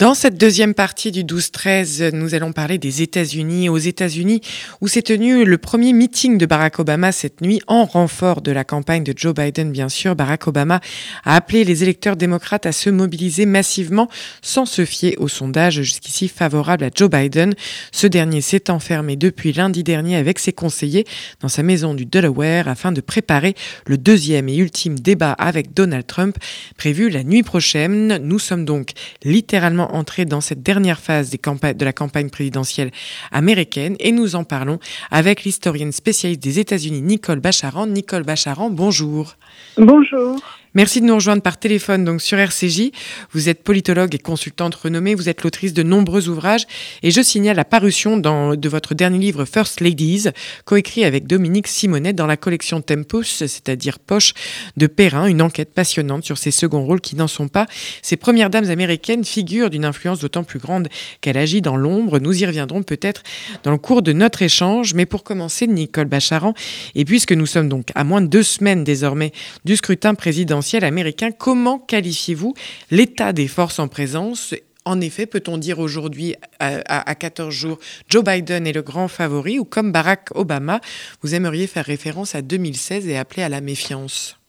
[0.00, 3.68] Dans cette deuxième partie du 12-13, nous allons parler des États-Unis.
[3.68, 4.40] Aux États-Unis,
[4.80, 8.64] où s'est tenu le premier meeting de Barack Obama cette nuit, en renfort de la
[8.64, 10.16] campagne de Joe Biden, bien sûr.
[10.16, 10.80] Barack Obama
[11.24, 14.08] a appelé les électeurs démocrates à se mobiliser massivement
[14.40, 17.52] sans se fier aux sondages jusqu'ici favorables à Joe Biden.
[17.92, 21.04] Ce dernier s'est enfermé depuis lundi dernier avec ses conseillers
[21.40, 23.54] dans sa maison du Delaware afin de préparer
[23.84, 26.38] le deuxième et ultime débat avec Donald Trump
[26.78, 28.16] prévu la nuit prochaine.
[28.22, 28.92] Nous sommes donc
[29.24, 32.90] littéralement entrer dans cette dernière phase de la campagne présidentielle
[33.32, 34.78] américaine et nous en parlons
[35.10, 37.86] avec l'historienne spécialiste des États-Unis Nicole Bacharan.
[37.86, 39.36] Nicole Bacharan, bonjour.
[39.76, 40.40] Bonjour.
[40.72, 42.92] Merci de nous rejoindre par téléphone donc sur RCJ.
[43.32, 46.64] Vous êtes politologue et consultante renommée, vous êtes l'autrice de nombreux ouvrages
[47.02, 50.28] et je signale la parution de votre dernier livre First Ladies,
[50.64, 54.32] coécrit avec Dominique Simonet dans la collection Tempus, c'est-à-dire Poche
[54.76, 57.66] de Perrin, une enquête passionnante sur ces seconds rôles qui n'en sont pas.
[58.00, 60.86] Ces premières dames américaines figurent d'une influence d'autant plus grande
[61.20, 62.20] qu'elle agit dans l'ombre.
[62.20, 63.24] Nous y reviendrons peut-être
[63.64, 66.54] dans le cours de notre échange, mais pour commencer, Nicole Bacharan,
[66.94, 69.32] et puisque nous sommes donc à moins de deux semaines désormais
[69.64, 71.30] du scrutin présidentiel, américain.
[71.30, 72.54] Comment qualifiez-vous
[72.90, 74.54] l'état des forces en présence?
[74.84, 79.64] En effet, peut-on dire aujourd'hui, à, 14 jours, Joe Biden est le grand favori ou
[79.64, 80.80] comme Barack Obama,
[81.22, 84.40] vous aimeriez faire référence à 2016 et appeler à la méfiance?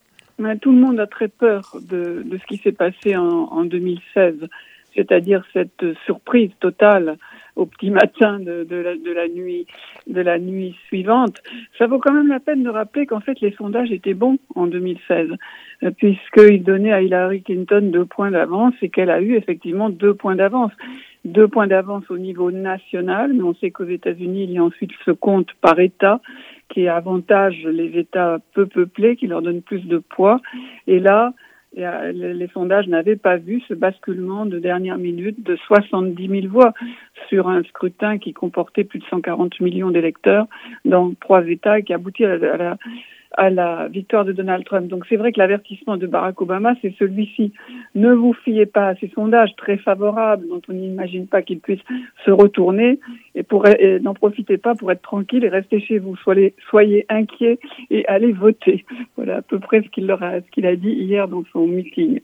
[0.61, 4.47] Tout le monde a très peur de, ce qui s'est passé en, en 2016,
[4.95, 7.17] c'est-à-dire cette surprise totale
[7.55, 9.67] au petit matin de, de, la, nuit
[10.07, 11.41] de la nuit suivante.
[11.77, 14.67] Ça vaut quand même la peine de rappeler qu'en fait les sondages étaient bons en
[14.67, 15.29] 2016
[15.83, 20.13] euh, puisqu'ils donnaient à Hillary Clinton deux points d'avance et qu'elle a eu effectivement deux
[20.13, 20.71] points d'avance.
[21.23, 24.89] Deux points d'avance au niveau national, mais on sait qu'aux États-Unis, il y a ensuite
[25.05, 26.19] ce compte par État
[26.69, 30.41] qui avantage les États peu peuplés, qui leur donne plus de poids.
[30.87, 31.33] Et là,
[31.73, 36.73] les sondages n'avaient pas vu ce basculement de dernière minute de 70 000 voix
[37.31, 40.47] sur un scrutin qui comportait plus de 140 millions d'électeurs
[40.83, 42.77] dans trois États et qui aboutit à la,
[43.37, 44.89] à la victoire de Donald Trump.
[44.89, 47.53] Donc c'est vrai que l'avertissement de Barack Obama, c'est celui-ci.
[47.95, 51.79] Ne vous fiez pas à ces sondages très favorables dont on n'imagine pas qu'ils puissent
[52.25, 52.99] se retourner
[53.35, 53.45] et,
[54.01, 56.17] n'en profitez pas pour être tranquille et rester chez vous.
[56.17, 57.59] Soyez, inquiets
[57.89, 58.83] et allez voter.
[59.15, 62.19] Voilà à peu près ce qu'il a dit hier dans son meeting.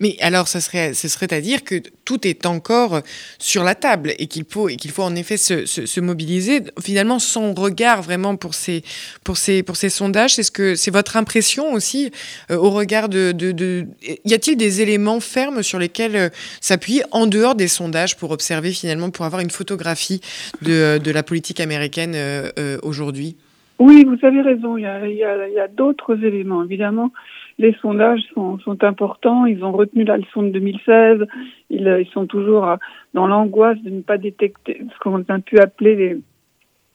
[0.00, 1.74] Mais alors, ça serait, ce serait à dire que
[2.06, 3.02] tout est encore
[3.38, 6.62] sur la table et qu'il faut, et faut en effet se, se, mobiliser.
[6.82, 8.82] Finalement, son regard vraiment pour ces,
[9.24, 12.10] pour ces, pour ces sondages, c'est ce que c'est votre impression aussi
[12.50, 13.86] euh, au regard de, de, de
[14.24, 16.28] y a-t-il des éléments fermes sur lesquels euh,
[16.62, 20.20] s'appuyer en dehors des sondages pour observer finalement, pour avoir une photographie
[20.62, 23.36] de, de la politique américaine euh, aujourd'hui?
[23.78, 24.76] Oui, vous avez raison.
[24.76, 26.62] Il y a, a, a d'autres éléments.
[26.64, 27.12] Évidemment,
[27.60, 29.44] les sondages sont, importants.
[29.44, 31.26] Ils ont retenu la leçon de 2016.
[31.68, 32.66] Ils, ils sont toujours
[33.12, 36.22] dans l'angoisse de ne pas détecter ce qu'on a pu appeler les,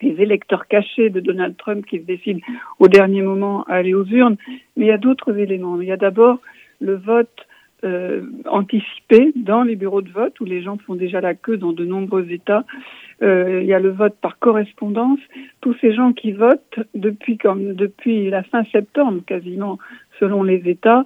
[0.02, 2.40] électeurs cachés de Donald Trump qui se décident
[2.80, 4.38] au dernier moment à aller aux urnes.
[4.76, 5.80] Mais il y a d'autres éléments.
[5.80, 6.40] Il y a d'abord
[6.80, 7.46] le vote
[7.84, 11.72] euh, anticipé dans les bureaux de vote où les gens font déjà la queue dans
[11.72, 12.66] de nombreux États.
[13.22, 15.20] Euh, il y a le vote par correspondance.
[15.62, 19.78] Tous ces gens qui votent depuis comme depuis la fin septembre quasiment
[20.20, 21.06] selon les États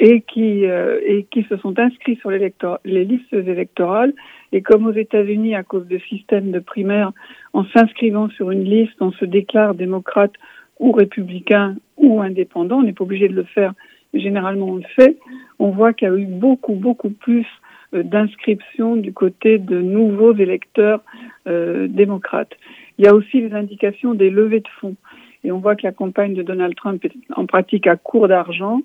[0.00, 4.12] et qui euh, et qui se sont inscrits sur les listes électorales.
[4.52, 7.12] Et comme aux États-Unis à cause de systèmes de primaires
[7.52, 10.32] en s'inscrivant sur une liste on se déclare démocrate
[10.80, 12.78] ou républicain ou indépendant.
[12.78, 13.74] On n'est pas obligé de le faire
[14.12, 15.16] mais généralement on le fait.
[15.58, 17.46] On voit qu'il y a eu beaucoup beaucoup plus
[17.94, 21.00] euh, d'inscriptions du côté de nouveaux électeurs
[21.46, 22.54] euh, démocrates.
[22.98, 24.96] Il y a aussi les indications des levées de fonds
[25.44, 28.82] et on voit que la campagne de Donald Trump est en pratique à court d'argent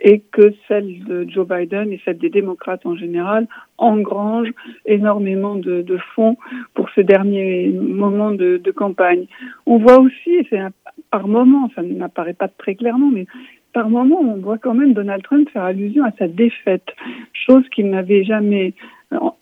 [0.00, 4.52] et que celle de Joe Biden et celle des démocrates en général engrangent
[4.84, 6.36] énormément de, fonds
[6.74, 9.26] pour ce dernier moment de, campagne.
[9.64, 10.60] On voit aussi, c'est
[11.10, 13.26] par moment, ça n'apparaît pas très clairement, mais
[13.72, 16.86] par moment, on voit quand même Donald Trump faire allusion à sa défaite,
[17.32, 18.74] chose qu'il n'avait jamais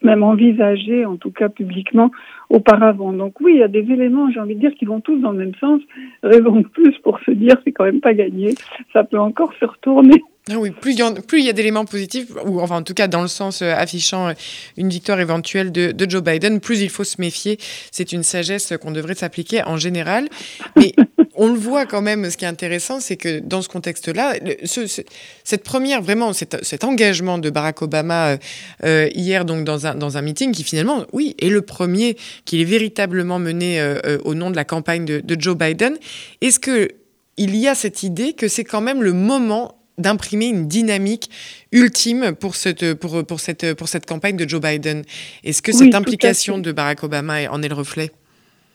[0.04, 2.10] même envisagé, en tout cas publiquement,
[2.50, 3.12] auparavant.
[3.12, 5.32] Donc oui, il y a des éléments, j'ai envie de dire, qui vont tous dans
[5.32, 5.80] le même sens.
[6.22, 8.54] Raison de plus pour se dire, c'est quand même pas gagné.
[8.92, 10.22] Ça peut encore se retourner.
[10.50, 13.28] Ah oui, plus il y, a, d'éléments positifs, ou enfin en tout cas dans le
[13.28, 14.32] sens euh, affichant euh,
[14.76, 17.56] une victoire éventuelle de, de, Joe Biden, plus il faut se méfier.
[17.90, 20.28] C'est une sagesse qu'on devrait s'appliquer en général.
[20.76, 20.92] Mais
[21.36, 24.34] on le voit quand même, ce qui est intéressant, c'est que dans ce contexte-là,
[24.64, 25.02] ce,
[25.44, 28.36] cette première, vraiment, cet, cet, engagement de Barack Obama euh,
[28.84, 32.60] euh, hier donc dans un, dans un meeting qui finalement, oui, est le premier qu'il
[32.60, 35.96] est véritablement mené euh, au nom de la campagne de, de Joe Biden,
[36.40, 36.88] est-ce que
[37.36, 41.30] il y a cette idée que c'est quand même le moment d'imprimer une dynamique
[41.72, 45.02] ultime pour cette, pour, pour, cette, pour cette campagne de Joe Biden?
[45.42, 48.12] Est-ce que cette implication de Barack Obama en est le reflet?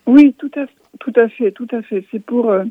[0.07, 0.65] Oui, tout à,
[0.99, 2.03] tout à fait, tout à fait.
[2.11, 2.63] C'est pour euh,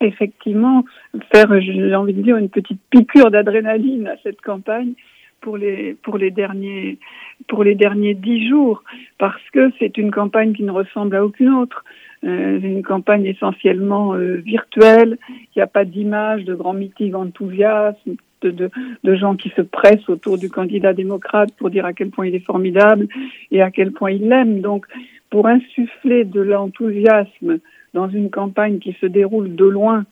[0.00, 0.84] effectivement
[1.32, 4.92] faire, j'ai envie de dire, une petite piqûre d'adrénaline à cette campagne
[5.40, 6.98] pour les pour les derniers
[7.46, 8.82] pour les derniers dix jours
[9.18, 11.84] parce que c'est une campagne qui ne ressemble à aucune autre.
[12.24, 15.18] Euh, une campagne essentiellement euh, virtuelle.
[15.28, 18.00] Il n'y a pas d'image de grands meetings enthousiastes,
[18.42, 18.70] de, de,
[19.04, 22.34] de, gens qui se pressent autour du candidat démocrate pour dire à quel point il
[22.34, 23.06] est formidable
[23.52, 24.60] et à quel point il l'aime.
[24.60, 24.86] Donc,
[25.30, 27.58] pour insuffler de l'enthousiasme
[27.94, 30.04] dans une campagne qui se déroule de loin,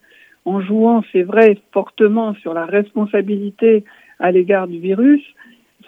[0.44, 3.84] en jouant, c'est vrai, fortement sur la responsabilité
[4.20, 5.22] à l'égard du virus,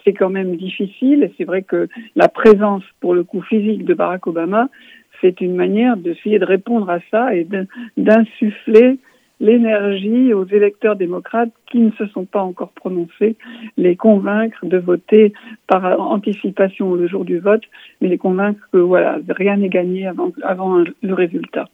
[0.05, 1.23] c'est quand même difficile.
[1.23, 4.69] Et c'est vrai que la présence, pour le coup physique de Barack Obama,
[5.21, 7.47] c'est une manière d'essayer de répondre à ça et
[7.97, 8.99] d'insuffler
[9.41, 13.37] l'énergie aux électeurs démocrates qui ne se sont pas encore prononcés,
[13.77, 15.33] les convaincre de voter
[15.67, 17.63] par anticipation le jour du vote,
[18.01, 21.69] mais les convaincre que voilà, rien n'est gagné avant, avant le résultat.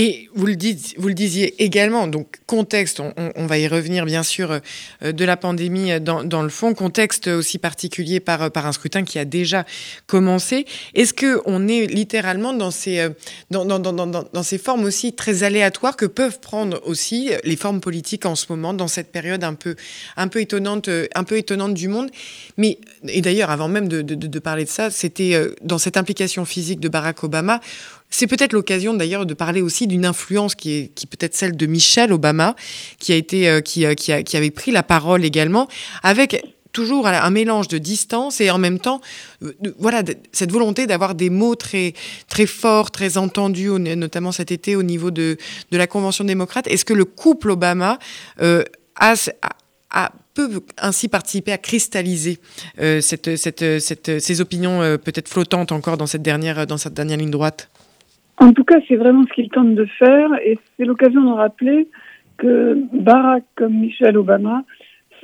[0.00, 4.60] Et vous le, disiez également, donc contexte, on, va y revenir bien sûr,
[5.02, 9.02] euh, de la pandémie dans, dans, le fond, contexte aussi particulier par, par un scrutin
[9.02, 9.66] qui a déjà
[10.06, 10.66] commencé.
[10.94, 13.08] Est-ce qu'on est littéralement dans ces, euh,
[13.50, 18.46] dans, ces formes aussi très aléatoires que peuvent prendre aussi les formes politiques en ce
[18.50, 19.74] moment, dans cette période un peu,
[20.16, 22.08] un peu, étonnante, un peu étonnante du monde?
[22.56, 22.78] Mais,
[23.08, 26.88] Et d'ailleurs, avant même de, parler de ça, c'était euh, dans cette implication physique de
[26.88, 27.60] Barack Obama,
[28.10, 31.56] c'est peut-être l'occasion d'ailleurs de parler aussi d'une influence qui est qui peut être celle
[31.56, 32.56] de Michelle Obama,
[32.98, 35.68] qui a été euh, qui, euh, qui, a, qui avait pris la parole également,
[36.02, 39.00] avec toujours un mélange de distance et en même temps,
[39.42, 40.02] euh, voilà,
[40.32, 41.94] cette volonté d'avoir des mots très,
[42.28, 45.38] très forts, très entendus, notamment cet été au niveau de,
[45.70, 46.66] de la Convention démocrate.
[46.68, 47.98] Est-ce que le couple Obama
[48.42, 48.62] euh,
[48.96, 49.14] a,
[49.90, 52.38] a, peut ainsi participer à cristalliser
[52.80, 57.16] euh, cette, cette, cette, ces opinions peut-être flottantes encore dans cette dernière, dans cette dernière
[57.16, 57.70] ligne droite?
[58.40, 61.88] En tout cas, c'est vraiment ce qu'il tente de faire et c'est l'occasion de rappeler
[62.36, 64.64] que Barack comme Michelle Obama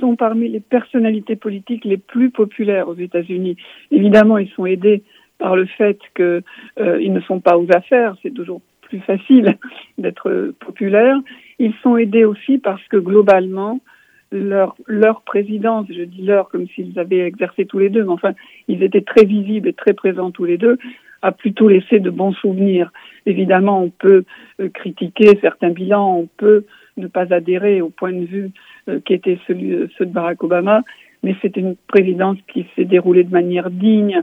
[0.00, 3.56] sont parmi les personnalités politiques les plus populaires aux États-Unis.
[3.90, 5.02] Évidemment, ils sont aidés
[5.38, 6.42] par le fait qu'ils
[6.80, 9.56] euh, ne sont pas aux affaires, c'est toujours plus facile
[9.98, 11.16] d'être populaire.
[11.58, 13.80] Ils sont aidés aussi parce que globalement,
[14.32, 18.32] leur, leur présidence, je dis leur comme s'ils avaient exercé tous les deux, mais enfin,
[18.68, 20.78] ils étaient très visibles et très présents tous les deux,
[21.24, 22.92] a plutôt laissé de bons souvenirs.
[23.24, 24.24] Évidemment, on peut
[24.60, 26.66] euh, critiquer certains bilans, on peut
[26.98, 28.50] ne pas adhérer au point de vue
[28.88, 30.82] euh, qui était celui euh, ceux de Barack Obama,
[31.22, 34.20] mais c'est une présidence qui s'est déroulée de manière digne,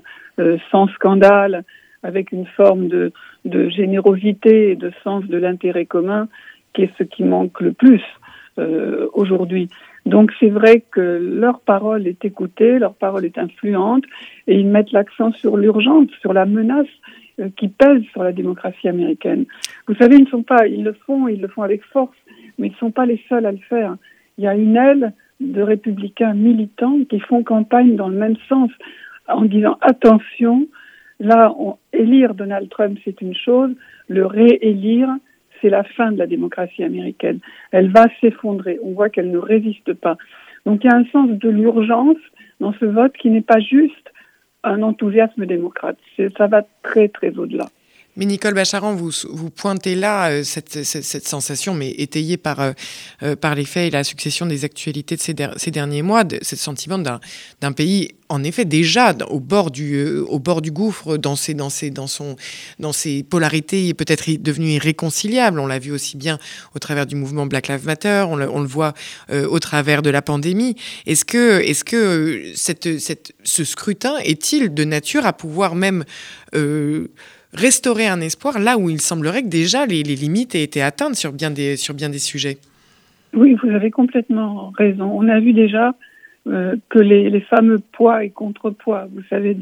[0.69, 1.63] sans scandale,
[2.03, 3.11] avec une forme de,
[3.45, 6.27] de générosité et de sens de l'intérêt commun,
[6.73, 8.03] qui est ce qui manque le plus
[9.13, 9.67] aujourd'hui.
[10.05, 14.03] Donc c'est vrai que leur parole est écoutée, leur parole est influente,
[14.47, 16.87] et ils mettent l'accent sur l'urgence, sur la menace
[17.39, 19.45] euh, qui pèse sur la démocratie américaine.
[19.87, 22.17] Vous savez, ils ne sont pas, ils le font, ils le font avec force,
[22.57, 23.95] mais ils ne sont pas les seuls à le faire.
[24.37, 28.71] Il y a une aile de républicains militants qui font campagne dans le même sens,
[29.27, 30.67] en disant attention,
[31.19, 33.71] là, on, élire Donald Trump, c'est une chose,
[34.07, 35.09] le réélire,
[35.61, 37.39] c'est la fin de la démocratie américaine.
[37.71, 38.79] Elle va s'effondrer.
[38.83, 40.17] On voit qu'elle ne résiste pas.
[40.65, 42.17] Donc il y a un sens de l'urgence
[42.59, 44.11] dans ce vote qui n'est pas juste
[44.63, 45.97] un enthousiasme démocrate.
[46.37, 47.65] Ça va très très au-delà.
[48.17, 52.71] Mais Nicole Bacharan, vous, pointez là euh, cette, sensation, mais étayée par, euh,
[53.23, 56.57] euh, par les faits et la succession des actualités de ces, derniers mois, de, ce
[56.57, 61.53] sentiment d'un pays, en effet, déjà au bord du, au bord du gouffre, dans ses,
[61.53, 62.35] dans ses, dans son,
[62.79, 65.57] dans ses polarités, peut-être devenu irréconciliable.
[65.57, 66.37] On l'a vu aussi bien
[66.75, 68.93] au travers du mouvement Black Lives Matter, on le, voit
[69.31, 70.75] au travers de la pandémie.
[71.05, 72.43] Est-ce que, est -ce que
[73.43, 76.03] ce scrutin est-il de nature à pouvoir même
[77.53, 81.31] restaurer un espoir là où il semblerait que déjà les, limites aient été atteintes sur
[81.31, 82.57] bien, des, sur bien des sujets.
[83.33, 85.11] Oui, vous avez complètement raison.
[85.13, 85.93] On a vu déjà
[86.47, 89.55] euh, que les, fameux poids et contrepoids, vous savez,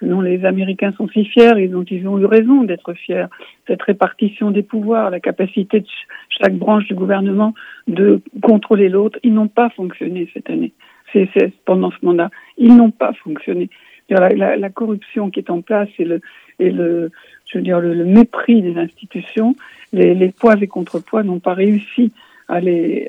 [0.00, 3.26] dont les Américains sont si fiers ils ont eu raison d'être fiers,
[3.66, 5.86] cette répartition des pouvoirs, la capacité de
[6.30, 7.52] chaque branche du gouvernement
[7.86, 10.72] de contrôler l'autre, ils n'ont pas fonctionné cette année.
[11.12, 11.28] C'est
[11.66, 13.68] pendant ce mandat, ils n'ont pas fonctionné.
[14.08, 17.10] La, corruption qui est en place et le,
[18.04, 19.56] mépris des institutions,
[19.92, 22.12] les, poids et contrepoids n'ont pas réussi
[22.48, 23.08] à les,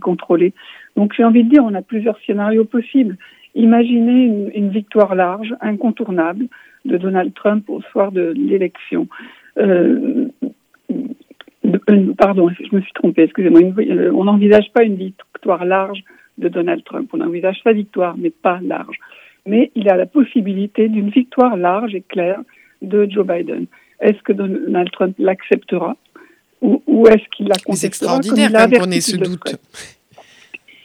[0.00, 0.52] contrôler.
[0.96, 3.16] Donc j'ai envie de dire, on a plusieurs scénarios possibles.
[3.54, 6.46] Imaginez une, victoire large, incontournable,
[6.84, 9.06] de Donald Trump au soir de l'élection.
[9.58, 10.28] Euh,
[12.16, 13.60] pardon, je me suis trompée, excusez-moi.
[14.14, 16.02] on n'envisage pas une victoire large
[16.38, 17.10] de Donald Trump.
[17.12, 18.98] On envisage sa victoire, mais pas large.
[19.46, 22.40] Mais il a la possibilité d'une victoire large et claire
[22.82, 23.66] de Joe Biden.
[24.00, 25.96] Est-ce que Donald Trump l'acceptera
[26.62, 28.50] ou, est-ce qu'il la contestera C'est extraordinaire
[28.92, 29.56] ait ce doute.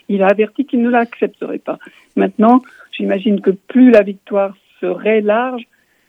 [0.07, 1.79] Il a averti qu'il ne l'accepterait pas.
[2.15, 5.63] Maintenant, j'imagine que plus la victoire serait large,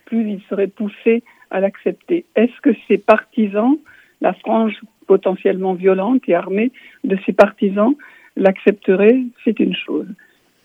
[0.04, 2.26] plus il serait poussé à l'accepter.
[2.36, 3.76] Est-ce que ses partisans,
[4.20, 4.74] la frange
[5.06, 6.70] potentiellement violente et armée
[7.04, 7.94] de ses partisans,
[8.36, 9.22] l'accepteraient?
[9.44, 10.06] C'est une chose.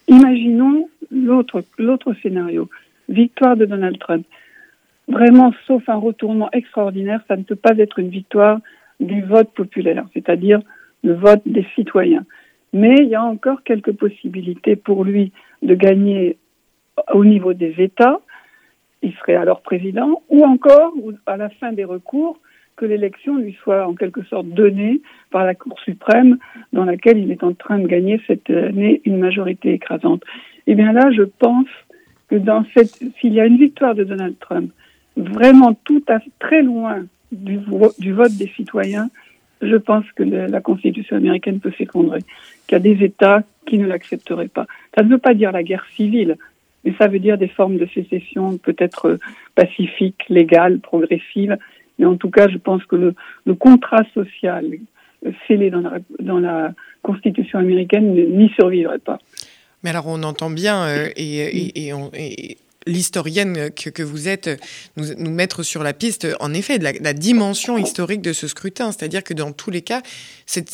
[0.08, 1.64] Imaginons l'autre,
[2.22, 2.70] scénario.
[3.10, 4.26] Victoire de Donald Trump.
[5.08, 8.60] Vraiment, sauf un retournement extraordinaire, ça ne peut pas être une victoire
[9.00, 10.62] du vote populaire, c'est-à-dire
[11.04, 12.26] le vote des citoyens.
[12.72, 16.38] Mais il y a encore quelques possibilités pour lui de gagner
[17.12, 18.22] au niveau des États.
[19.02, 20.94] Il serait alors président, ou encore,
[21.26, 22.40] à la fin des recours,
[22.82, 26.40] que l'élection lui soit en quelque sorte donnée par la Cour suprême,
[26.74, 30.24] dans laquelle il est en train de gagner cette année une majorité écrasante.
[30.66, 31.68] Eh bien là, je pense
[32.28, 32.38] que
[33.20, 34.72] s'il y a une victoire de Donald Trump,
[35.16, 37.60] vraiment tout à très loin du,
[38.00, 39.10] du vote des citoyens,
[39.62, 42.22] je pense que la Constitution américaine peut s'effondrer,
[42.68, 44.66] qu'il y a des États qui ne l'accepteraient pas.
[44.98, 46.36] Ça ne veut pas dire la guerre civile,
[46.84, 49.20] mais ça veut dire des formes de sécession peut-être
[49.54, 51.58] pacifiques, légales, progressives.
[52.02, 52.96] Mais en tout cas, je pense que
[53.46, 54.66] le, contrat social
[55.48, 59.18] scellé dans la, Constitution américaine n'y survivrait pas.
[59.84, 62.12] Mais alors on entend bien euh, et, on,
[62.88, 64.50] l'historienne que, vous êtes
[64.98, 68.92] nous, mettre sur la piste, en effet, de la, dimension historique de ce scrutin.
[68.92, 70.02] C'est-à-dire que dans tous les cas,
[70.46, 70.66] c'est,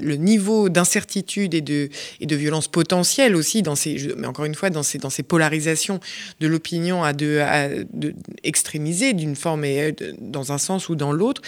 [0.00, 1.88] le niveau d'incertitude et de,
[2.20, 5.22] et de violence potentielle aussi, dans ces, mais encore une fois, dans ces, dans ces
[5.22, 6.00] polarisations
[6.40, 10.94] de l'opinion à, de, à de, extrémiser d'une forme et euh, dans un sens ou
[10.94, 11.42] dans l'autre,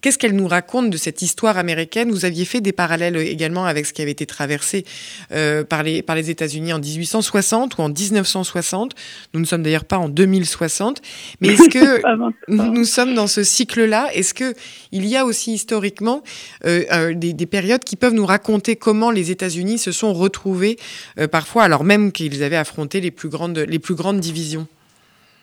[0.00, 2.10] Qu'est-ce qu'elle nous raconte de cette histoire américaine?
[2.10, 4.84] Vous aviez fait des parallèles également avec ce qui avait été traversé
[5.30, 8.94] euh, par les, par les États-Unis en 1860 ou en 1960.
[9.34, 11.02] Nous ne sommes d'ailleurs pas en 2060.
[11.42, 12.00] Mais est-ce que
[12.48, 14.08] nous, sommes dans ce cycle-là?
[14.14, 16.22] Est-ce qu'il y a aussi historiquement
[16.64, 20.76] euh, euh, des, des, périodes qui peuvent nous raconter comment les États-Unis se sont retrouvés
[21.18, 24.66] euh, parfois, alors même qu'ils avaient affronté les plus grandes, les plus grandes divisions?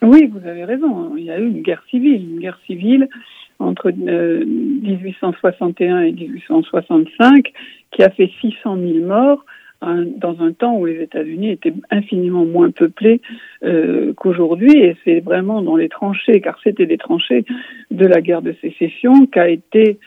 [0.02, 1.16] Oui, vous avez raison.
[1.16, 2.22] Il y a eu une guerre civile.
[2.22, 3.08] Une guerre civile
[3.58, 7.52] entre euh, 1861 et 1865
[7.90, 9.44] qui a fait 600 000 morts
[9.82, 13.20] hein, dans un temps où les États-Unis étaient infiniment moins peuplés
[13.64, 14.78] euh, qu'aujourd'hui.
[14.78, 17.44] Et c'est vraiment dans les tranchées car c'était des tranchées
[17.90, 19.98] de la guerre de sécession qu'a été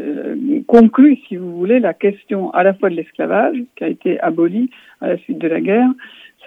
[0.00, 0.36] euh,
[0.66, 4.70] conclue, si vous voulez, la question à la fois de l'esclavage, qui a été aboli
[5.00, 5.88] à la suite de la guerre,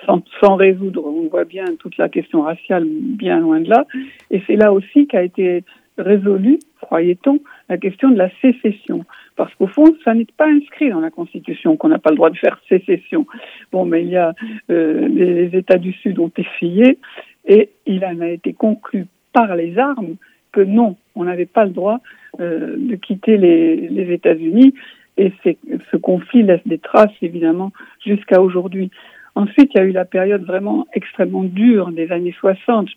[0.05, 3.85] sans, sans, résoudre, on voit bien toute la question raciale bien loin de là,
[4.31, 5.63] et c'est là aussi qu'a été
[5.97, 9.05] résolu, croyait-on, la question de la sécession.
[9.35, 12.29] Parce qu'au fond, ça n'est pas inscrit dans la Constitution qu'on n'a pas le droit
[12.29, 13.25] de faire sécession.
[13.71, 14.33] Bon, mais il y a
[14.69, 16.99] euh, les États du Sud ont essayé
[17.45, 20.15] et il en a été conclu par les armes
[20.51, 22.01] que non, on n'avait pas le droit
[22.39, 24.73] euh, de quitter les, les États-Unis.
[25.17, 27.71] Et ce conflit laisse des traces, évidemment,
[28.03, 28.89] jusqu'à aujourd'hui.
[29.35, 32.89] Ensuite, il y a eu la période vraiment extrêmement dure des années 60.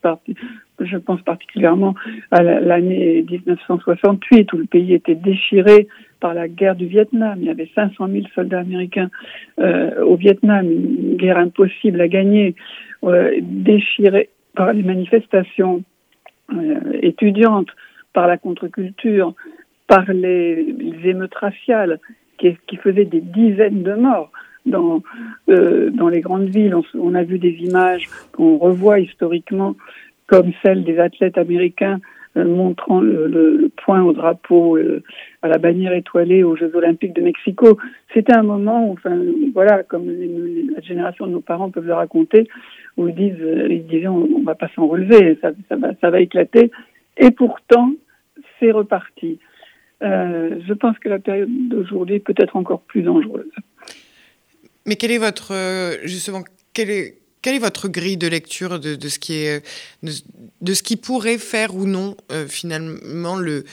[0.81, 1.95] Je, pense particulièrement
[2.33, 5.87] à l'année 1968 où le pays était déchiré
[6.19, 7.39] par la guerre du Vietnam.
[7.41, 9.11] Il y avait 500 000 soldats américains
[9.61, 12.57] euh, au Vietnam, une guerre impossible à gagner,
[13.05, 15.85] euh, déchiré par les manifestations
[16.53, 17.69] euh, étudiantes,
[18.13, 19.35] par la contre-culture,
[19.87, 20.75] par les,
[21.05, 22.01] émeutes raciales
[22.39, 24.31] qui faisaient des dizaines de morts
[24.67, 25.03] dans,
[25.49, 26.75] euh, dans les grandes villes.
[26.95, 29.77] On, a vu des images qu'on revoit historiquement,
[30.27, 32.01] comme celles des athlètes américains
[32.37, 35.03] euh, montrant le, le, le, point au drapeau, euh,
[35.43, 37.79] à la bannière étoilée aux Jeux Olympiques de Mexico.
[38.13, 39.17] C'était un moment, où, enfin,
[39.53, 42.49] voilà, comme la génération de nos parents peuvent le raconter,
[42.97, 45.93] où ils disent, euh, ils disaient, on, on va pas s'en relever, ça, ça, va,
[46.01, 46.71] ça va éclater.
[47.19, 47.93] Et pourtant,
[48.59, 49.39] c'est reparti.
[50.03, 53.51] Euh, je pense que la période d'aujourd'hui peut être encore plus dangereuse.
[54.87, 56.43] Mais quelle est votre euh, justement
[56.77, 59.63] est quelle est votre grille de lecture de, de ce qui est
[60.03, 63.65] de, ce qui pourrait faire ou non euh, finalement le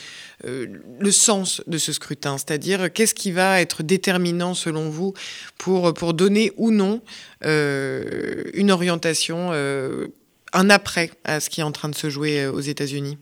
[0.45, 0.65] euh,
[0.99, 5.13] le sens de ce scrutin, c'est-à-dire qu'est-ce qui va être déterminant selon vous
[5.57, 7.01] pour pour donner ou non
[7.43, 13.17] une orientation, un après à ce qui est en train de se jouer aux États-Unis?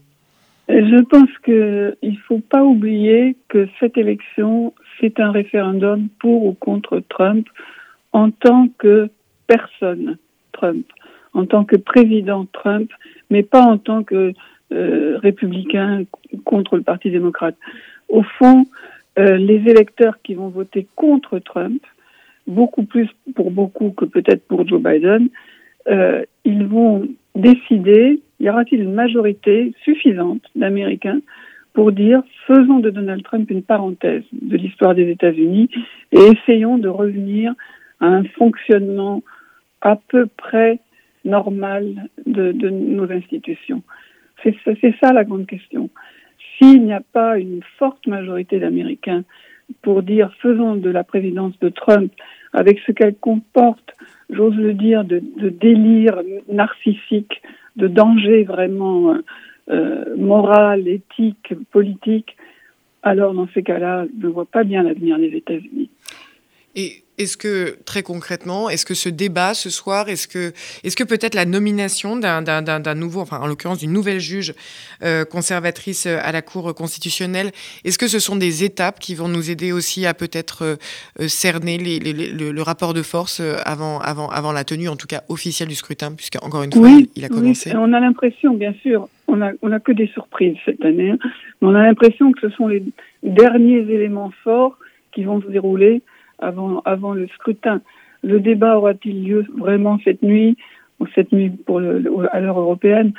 [0.67, 6.53] Je pense qu'il ne faut pas oublier que cette élection, c'est un référendum pour ou
[6.53, 7.47] contre Trump
[8.13, 9.09] en tant que
[9.47, 10.17] personne
[10.51, 10.85] Trump,
[11.33, 12.91] en tant que président Trump,
[13.29, 14.33] mais pas en tant que
[14.71, 16.03] euh, républicain
[16.45, 17.55] contre le Parti démocrate.
[18.07, 18.65] au fond,
[19.17, 21.81] euh, les électeurs qui vont voter contre Trump,
[22.47, 25.29] beaucoup plus pour beaucoup que peut-être pour Joe Biden,
[25.87, 31.19] euh, ils vont décider, y aura-t-il une majorité suffisante d'Américains
[31.73, 35.69] pour dire faisons de Donald Trump une parenthèse de l'histoire des États-Unis
[36.11, 37.53] et essayons de revenir
[37.99, 39.23] à un fonctionnement
[39.81, 40.79] à peu près
[41.25, 43.83] normal de, nos institutions.
[44.43, 45.89] C'est ça la grande question.
[46.57, 49.23] S'il n'y a pas une forte majorité d'Américains
[49.81, 52.11] pour dire faisons de la présidence de Trump
[52.53, 53.95] avec ce qu'elle comporte,
[54.29, 57.41] j'ose le dire, de, délire narcissique,
[57.75, 59.15] de danger vraiment
[59.69, 62.35] euh, moral, éthique, politique,
[63.03, 65.89] alors dans ces cas-là, je ne vois pas bien l'avenir des États-Unis.
[66.75, 71.03] Et est-ce que, très concrètement, est-ce que ce débat ce soir, est-ce que, est que
[71.03, 74.53] peut-être la nomination d'un nouveau, enfin en l'occurrence d'une nouvelle juge
[75.03, 77.51] euh, conservatrice euh, à la Cour constitutionnelle,
[77.83, 81.77] est-ce que ce sont des étapes qui vont nous aider aussi à peut-être euh, cerner
[81.77, 85.75] les, le, rapport de force avant, avant, avant la tenue, en tout cas officielle du
[85.75, 89.37] scrutin, puisque encore une fois, il, a commencé oui, On a l'impression, bien sûr, on
[89.37, 91.17] n'a on a que des surprises cette année, hein,
[91.61, 92.83] mais on a l'impression que ce sont les
[93.23, 94.77] derniers éléments forts
[95.11, 96.01] qui vont se dérouler
[96.41, 97.81] avant, avant le scrutin.
[98.23, 100.57] Le débat aura-t-il lieu vraiment cette nuit,
[100.99, 103.13] ou cette nuit pour le, à l'heure européenne?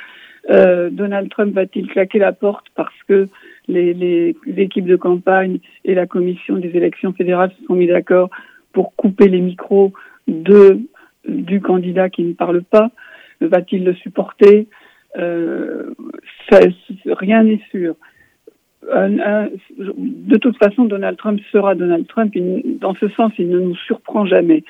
[0.49, 3.27] Euh, Donald Trump va-t-il claquer la porte parce que
[3.67, 8.29] les, les, équipes de campagne et la commission des élections fédérales se sont mis d'accord
[8.73, 9.93] pour couper les micros
[10.27, 10.79] de,
[11.27, 12.91] du candidat qui ne parle pas?
[13.39, 14.67] Va-t-il le supporter?
[15.17, 15.93] Euh,
[16.49, 16.59] ça,
[17.05, 17.95] Rien n'est sûr
[18.83, 22.33] de toute façon, Donald Trump sera Donald Trump.
[22.79, 24.63] dans ce sens, il ne nous surprend jamais.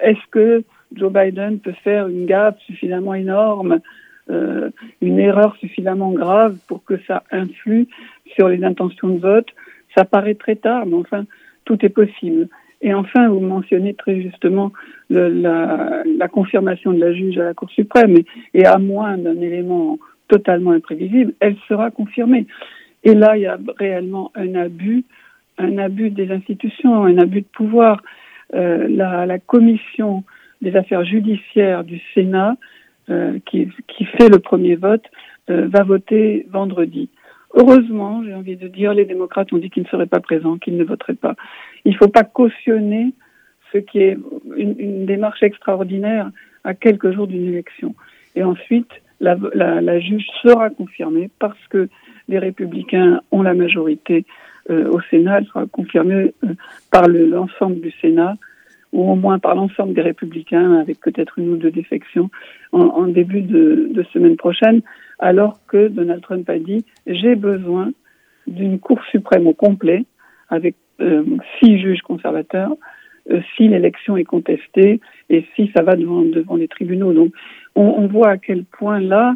[0.00, 3.80] Est-ce que Joe Biden peut faire une gaffe suffisamment énorme,
[4.30, 4.70] euh,
[5.00, 7.86] une erreur suffisamment grave pour que ça influe
[8.34, 9.48] sur les intentions de vote?
[9.96, 11.24] Ça paraît très tard, mais enfin,
[11.64, 12.48] tout est possible.
[12.80, 14.72] Et enfin, vous mentionnez très justement
[15.08, 18.16] la, confirmation de la juge à la Cour suprême,
[18.52, 22.46] et à moins d'un élément totalement imprévisible, elle sera confirmée.
[23.04, 25.04] Et là, il y a réellement un abus,
[25.58, 28.02] un abus des institutions, un abus de pouvoir.
[28.54, 30.22] Euh, la, commission
[30.60, 32.56] des affaires judiciaires du Sénat,
[33.10, 33.68] euh, qui,
[34.16, 35.04] fait le premier vote,
[35.50, 37.08] euh, va voter vendredi.
[37.54, 40.76] Heureusement, j'ai envie de dire, les démocrates ont dit qu'ils ne seraient pas présents, qu'ils
[40.76, 41.34] ne voteraient pas.
[41.84, 43.12] Il ne faut pas cautionner
[43.72, 44.16] ce qui est
[44.56, 46.30] une, démarche extraordinaire
[46.64, 47.94] à quelques jours d'une élection.
[48.36, 48.90] Et ensuite,
[49.20, 51.88] la juge sera confirmée parce que
[52.28, 54.24] les républicains ont la majorité
[54.70, 56.54] euh, au Sénat, elle sera confirmée euh,
[56.90, 58.36] par l'ensemble du Sénat,
[58.92, 62.30] ou au moins par l'ensemble des républicains, avec peut-être une ou deux défections,
[62.72, 64.80] en, en début de, de, semaine prochaine,
[65.18, 67.92] alors que Donald Trump a dit j'ai besoin
[68.46, 70.04] d'une Cour suprême au complet,
[70.48, 71.24] avec euh,
[71.58, 72.74] six juges conservateurs,
[73.30, 77.12] euh, si l'élection est contestée et si ça va devant, devant les tribunaux.
[77.12, 77.32] Donc
[77.74, 79.34] on, on voit à quel point là,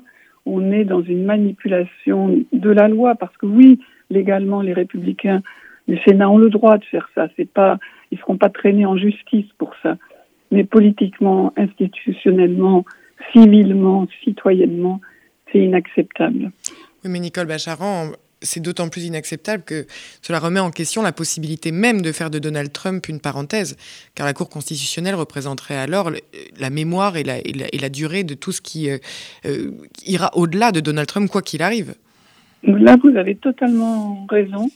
[0.49, 3.81] on est dans une manipulation de la loi parce que oui,
[4.11, 5.43] légalement, les républicains
[5.87, 7.29] du Sénat ont le droit de faire ça.
[7.37, 7.79] C'est pas,
[8.11, 9.97] ils seront pas traînés en justice pour ça.
[10.51, 12.85] Mais politiquement, institutionnellement,
[13.33, 15.01] civilement, citoyennement,
[15.53, 16.51] c'est inacceptable.
[17.05, 19.87] Oui, mais Nicole Bacharan, c'est d'autant plus inacceptable que
[20.23, 23.77] cela remet en question la possibilité même de faire de Donald Trump une parenthèse,
[24.15, 26.11] car la Cour constitutionnelle représenterait alors
[26.59, 28.99] la mémoire et la, durée de tout ce qui euh,
[29.47, 29.71] euh,
[30.07, 31.95] ira au-delà de Donald Trump, quoi qu'il arrive.
[32.63, 34.71] Là, vous avez totalement raison.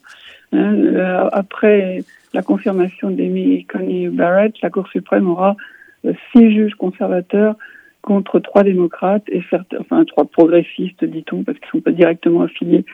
[0.52, 5.56] Hein, euh, après la confirmation d'Amy Coney Barrett, la Cour suprême aura
[6.04, 7.56] euh, six juges conservateurs
[8.02, 12.42] contre trois démocrates et certains, enfin trois progressistes, dit-on, parce qu'ils ne sont pas directement
[12.42, 12.84] affiliés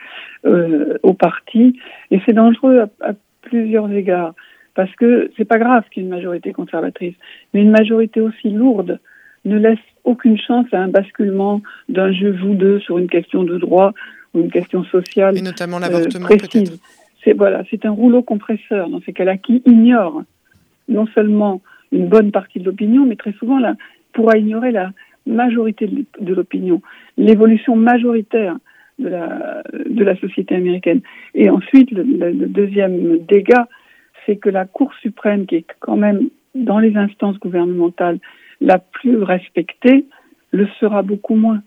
[0.45, 1.79] euh, au parti.
[2.11, 4.35] Et c'est dangereux à, à, plusieurs égards,
[4.75, 7.15] parce que c'est pas grave qu'il y ait une majorité conservatrice,
[7.53, 8.99] mais une majorité aussi lourde
[9.45, 13.57] ne laisse aucune chance à un basculement d'un jeu vous deux sur une question de
[13.57, 13.93] droit
[14.33, 16.63] ou une question sociale et notamment l'avortement euh.
[17.23, 20.23] C'est voilà, c'est un rouleau compresseur dans ces cas-là qui ignore
[20.87, 23.75] non seulement une bonne partie de l'opinion, mais très souvent la,
[24.13, 24.91] pourra ignorer la
[25.25, 26.81] majorité de l'opinion,
[27.17, 28.57] l'évolution majoritaire
[28.97, 31.01] de la, de la société américaine.
[31.33, 32.03] Et ensuite, le,
[32.47, 33.67] deuxième dégât,
[34.25, 38.19] c'est que la Cour suprême, qui est quand même dans les instances gouvernementales
[38.61, 40.05] la plus respectée,
[40.51, 41.61] le sera beaucoup moins.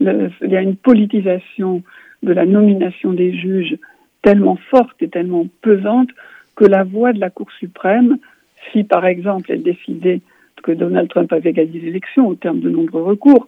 [0.00, 1.82] Il y a une politisation
[2.22, 3.76] de la nomination des juges
[4.22, 6.10] tellement forte et tellement pesante
[6.54, 8.18] que la voix de la Cour suprême,
[8.72, 10.20] si par exemple elle décidait
[10.60, 13.46] que Donald Trump avait gagné l'élection au terme de nombreux recours,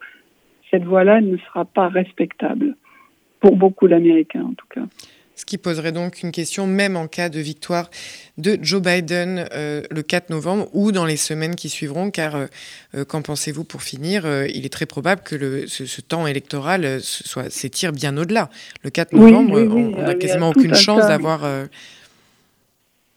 [0.70, 2.76] cette voie-là ne sera pas respectable
[3.40, 4.82] pour beaucoup d'Américains en tout cas.
[5.34, 7.90] ce qui poserait donc une question même en cas de victoire
[8.36, 13.04] de Joe Biden euh, le 4 novembre ou dans les semaines qui suivront, car euh,
[13.04, 17.92] qu'en pensez-vous pour finir Il est très probable que le, ce, temps électoral soit s'étire
[17.92, 18.50] bien au-delà.
[18.84, 21.48] Le 4 novembre, on n'a quasiment aucune chance d'avoir...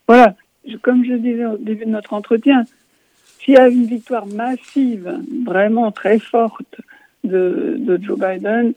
[0.08, 0.36] Voilà,
[0.82, 2.63] comme je disais au début de notre entretien,
[3.43, 6.82] s'il y a une victoire massive, vraiment très forte
[7.23, 8.73] de, Joe Biden,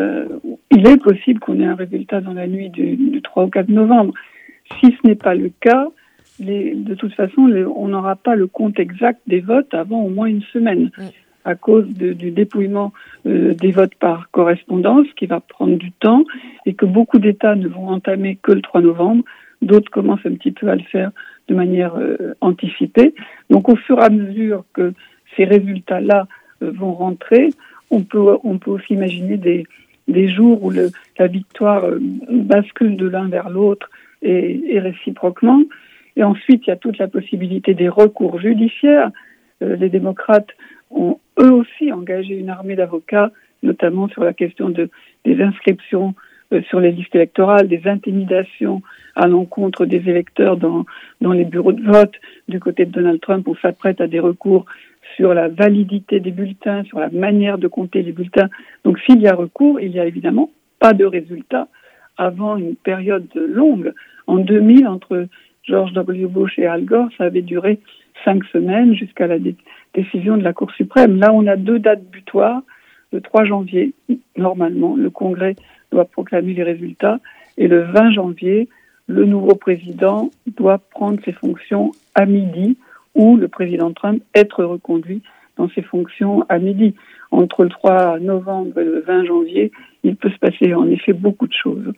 [0.00, 0.26] euh,
[0.70, 4.12] il est possible qu'on ait un résultat dans la nuit du, 3 au 4 novembre.
[4.80, 5.88] Si ce n'est pas le cas,
[6.40, 7.42] de toute façon,
[7.76, 10.90] on n'aura pas le compte exact des votes avant au moins une semaine,
[11.44, 12.92] à cause du dépouillement
[13.26, 16.24] euh, des votes par correspondance, qui va prendre du temps,
[16.66, 19.24] et que beaucoup d'États ne vont entamer que le 3 novembre.
[19.62, 21.10] D'autres commencent un petit peu à le faire
[21.48, 23.14] de manière euh, anticipée.
[23.50, 24.92] Donc au fur et à mesure que
[25.36, 26.26] ces résultats-là
[26.62, 27.50] euh, vont rentrer,
[27.90, 29.66] on peut, on peut aussi imaginer des,
[30.08, 33.90] des jours où le, la victoire euh, bascule de l'un vers l'autre
[34.22, 35.62] et, et, réciproquement.
[36.16, 39.10] Et ensuite, il y a toute la possibilité des recours judiciaires.
[39.60, 40.50] les démocrates
[40.90, 43.32] ont eux aussi engagé une armée d'avocats,
[43.64, 44.90] notamment sur la question de,
[45.24, 46.14] des inscriptions
[46.68, 48.80] sur les listes électorales, des intimidations
[49.16, 50.84] à l'encontre des électeurs dans,
[51.20, 52.14] dans les bureaux de vote
[52.48, 54.66] du côté de Donald Trump où s'apprête à des recours
[55.16, 58.48] sur la validité des bulletins, sur la manière de compter les bulletins.
[58.84, 60.50] Donc s'il y a recours, il n'y a évidemment
[60.80, 61.68] pas de résultat
[62.16, 63.92] avant une période longue.
[64.26, 65.26] En 2000, entre
[65.62, 66.26] George W.
[66.26, 67.80] Bush et Al Gore, ça avait duré
[68.24, 69.38] cinq semaines jusqu'à la
[69.94, 71.18] décision de la Cour suprême.
[71.18, 72.62] Là, on a deux dates butoirs.
[73.12, 73.92] Le 3 janvier,
[74.36, 75.56] normalement, le Congrès
[75.92, 77.20] doit proclamer les résultats.
[77.56, 78.68] Et le 20 janvier,
[79.06, 82.76] le nouveau président doit prendre ses fonctions à midi
[83.14, 85.22] ou le président Trump être reconduit
[85.56, 86.94] dans ses fonctions à midi.
[87.30, 91.46] Entre le 3 novembre et le 20 janvier, il peut se passer en effet beaucoup
[91.46, 91.92] de choses.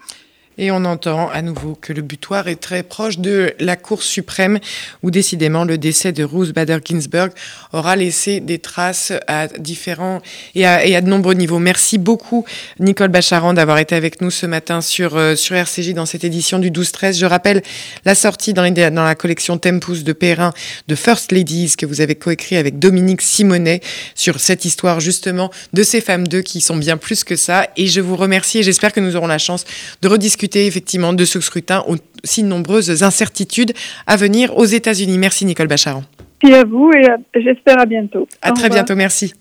[0.59, 4.59] Et on entend à nouveau que le butoir est très proche de la Cour suprême,
[5.03, 7.29] où décidément le décès de Ruth Bader Ginsburg
[7.75, 10.23] aura laissé des traces à différents
[10.55, 11.59] et à, de nombreux niveaux.
[11.59, 12.47] Merci beaucoup,
[12.81, 16.59] Nicole Bacharan, d'avoir été avec nous ce matin sur, euh, sur RCJ dans cette édition
[16.59, 17.19] du 12-13.
[17.19, 17.63] Je rappelle
[18.07, 20.55] la sortie dans, la collection Tempus de Perrin
[20.89, 23.83] de First Ladies que vous avez coécrit avec Dominique Simonet
[24.15, 27.69] sur cette histoire justement de ces femmes d'eux qui sont bien plus que ça.
[27.77, 29.67] Et je vous remercie et j'espère que nous aurons la chance
[30.01, 31.85] de rediscuter effectivement de ce scrutin
[32.25, 33.73] aussi nombreuses incertitudes
[34.07, 35.19] à venir aux États-Unis.
[35.19, 36.05] Merci Nicole Bacharan.
[36.43, 38.29] Merci à vous et j'espère à bientôt.
[38.43, 39.35] À très bientôt, merci.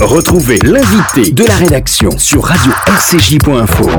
[0.00, 3.90] Retrouvez l'invité de la rédaction sur radio-rcj.info.